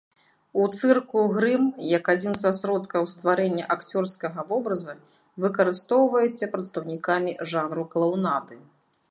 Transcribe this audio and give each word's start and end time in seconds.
У 0.61 0.63
цырку 0.77 1.19
грым 1.35 1.67
як 1.97 2.09
адзін 2.13 2.33
са 2.43 2.51
сродкаў 2.59 3.05
стварэння 3.13 3.67
акцёрскага 3.75 4.47
вобраза 4.49 4.97
выкарыстоўваецца 5.45 6.51
прадстаўнікамі 6.57 7.31
жанру 7.55 7.87
клаунады. 7.95 8.55